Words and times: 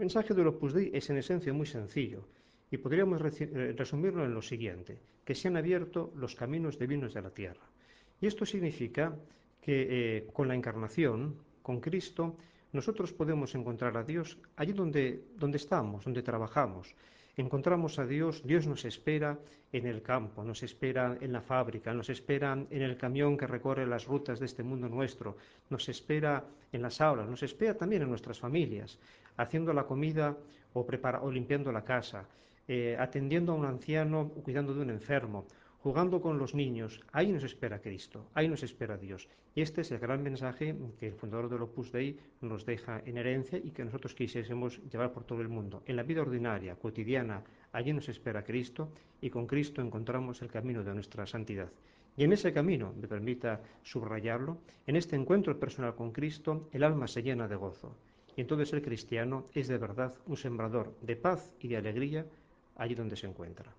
mensaje 0.00 0.32
del 0.32 0.48
Opus 0.48 0.72
Dei 0.72 0.90
es 0.96 1.10
en 1.10 1.18
esencia 1.18 1.52
muy 1.52 1.66
sencillo 1.66 2.24
y 2.70 2.78
podríamos 2.78 3.20
eh, 3.20 3.74
resumirlo 3.76 4.24
en 4.24 4.32
lo 4.32 4.40
siguiente, 4.40 4.98
que 5.24 5.34
se 5.34 5.48
han 5.48 5.58
abierto 5.58 6.10
los 6.16 6.34
caminos 6.34 6.78
divinos 6.78 7.12
de 7.12 7.20
la 7.20 7.30
tierra. 7.30 7.68
Y 8.18 8.26
esto 8.26 8.46
significa 8.46 9.14
que 9.60 9.76
eh, 9.90 10.26
con 10.32 10.48
la 10.48 10.54
encarnación, 10.54 11.36
con 11.62 11.80
Cristo, 11.80 12.36
nosotros 12.72 13.12
podemos 13.12 13.54
encontrar 13.54 13.96
a 13.98 14.02
Dios 14.04 14.38
allí 14.56 14.72
donde, 14.72 15.24
donde 15.36 15.58
estamos, 15.58 16.04
donde 16.04 16.22
trabajamos. 16.22 16.94
Encontramos 17.36 17.98
a 17.98 18.06
Dios, 18.06 18.42
Dios 18.44 18.66
nos 18.66 18.84
espera 18.84 19.38
en 19.72 19.86
el 19.86 20.02
campo, 20.02 20.42
nos 20.42 20.62
espera 20.62 21.16
en 21.20 21.32
la 21.32 21.40
fábrica, 21.40 21.94
nos 21.94 22.10
espera 22.10 22.52
en 22.52 22.82
el 22.82 22.96
camión 22.96 23.36
que 23.36 23.46
recorre 23.46 23.86
las 23.86 24.06
rutas 24.06 24.40
de 24.40 24.46
este 24.46 24.62
mundo 24.62 24.88
nuestro, 24.88 25.36
nos 25.68 25.88
espera 25.88 26.44
en 26.72 26.82
las 26.82 27.00
aulas, 27.00 27.28
nos 27.28 27.42
espera 27.42 27.76
también 27.76 28.02
en 28.02 28.08
nuestras 28.08 28.38
familias, 28.38 28.98
haciendo 29.36 29.72
la 29.72 29.84
comida 29.84 30.36
o, 30.72 30.86
o 31.22 31.30
limpiando 31.30 31.72
la 31.72 31.84
casa, 31.84 32.24
eh, 32.66 32.96
atendiendo 32.98 33.52
a 33.52 33.56
un 33.56 33.64
anciano 33.64 34.20
o 34.20 34.42
cuidando 34.42 34.74
de 34.74 34.80
un 34.80 34.90
enfermo, 34.90 35.46
jugando 35.82 36.20
con 36.20 36.38
los 36.38 36.54
niños. 36.54 37.00
Ahí 37.12 37.32
nos 37.32 37.42
espera 37.42 37.80
Cristo, 37.80 38.26
ahí 38.34 38.48
nos 38.48 38.62
espera 38.62 38.98
Dios. 38.98 39.28
Y 39.54 39.62
este 39.62 39.80
es 39.80 39.90
el 39.90 39.98
gran 39.98 40.22
mensaje 40.22 40.76
que 40.98 41.08
el 41.08 41.14
fundador 41.14 41.48
del 41.48 41.62
Opus 41.62 41.90
Dei 41.90 42.18
nos 42.42 42.66
deja 42.66 43.02
en 43.06 43.16
herencia 43.16 43.58
y 43.58 43.70
que 43.70 43.84
nosotros 43.84 44.14
quisiésemos 44.14 44.80
llevar 44.90 45.12
por 45.12 45.24
todo 45.24 45.40
el 45.40 45.48
mundo. 45.48 45.82
En 45.86 45.96
la 45.96 46.02
vida 46.02 46.22
ordinaria, 46.22 46.76
cotidiana, 46.76 47.42
allí 47.72 47.92
nos 47.92 48.08
espera 48.08 48.44
Cristo 48.44 48.92
y 49.20 49.30
con 49.30 49.46
Cristo 49.46 49.80
encontramos 49.80 50.42
el 50.42 50.48
camino 50.48 50.84
de 50.84 50.94
nuestra 50.94 51.26
santidad. 51.26 51.70
Y 52.16 52.24
en 52.24 52.32
ese 52.32 52.52
camino, 52.52 52.92
me 53.00 53.08
permita 53.08 53.62
subrayarlo, 53.82 54.58
en 54.86 54.96
este 54.96 55.16
encuentro 55.16 55.58
personal 55.58 55.94
con 55.94 56.12
Cristo, 56.12 56.68
el 56.72 56.84
alma 56.84 57.06
se 57.06 57.22
llena 57.22 57.48
de 57.48 57.56
gozo. 57.56 57.96
Y 58.36 58.42
entonces 58.42 58.72
el 58.74 58.82
cristiano 58.82 59.46
es 59.54 59.68
de 59.68 59.78
verdad 59.78 60.14
un 60.26 60.36
sembrador 60.36 60.94
de 61.00 61.16
paz 61.16 61.54
y 61.60 61.68
de 61.68 61.78
alegría 61.78 62.26
allí 62.76 62.94
donde 62.94 63.16
se 63.16 63.26
encuentra. 63.26 63.74